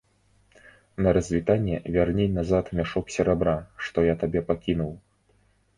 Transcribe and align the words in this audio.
На 1.05 1.09
развітанне 1.17 1.75
вярні 1.97 2.25
назад 2.39 2.73
мяшок 2.81 3.05
серабра, 3.17 3.55
што 3.87 4.09
я 4.13 4.19
табе 4.25 4.39
пакінуў. 4.51 4.91